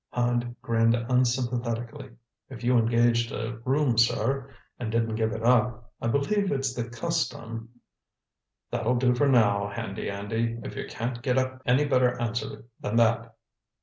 [0.09, 2.09] Hand grinned unsympathetically.
[2.49, 6.89] "If you engaged a room, sir, and didn't give it up, I believe it's the
[6.89, 7.69] custom"
[8.71, 12.95] "That'll do for now, Handy Andy, if you can't get up any better answer than
[12.95, 13.35] that.